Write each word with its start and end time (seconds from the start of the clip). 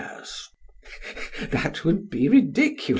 PHAEDRUS: 0.03 0.49
That 1.51 1.83
would 1.85 2.09
be 2.09 2.27
ridiculous. 2.27 2.89